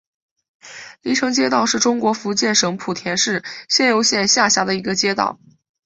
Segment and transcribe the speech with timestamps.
[1.03, 5.39] 鲤城街道是中国福建省莆田市仙游县下辖的一个街道。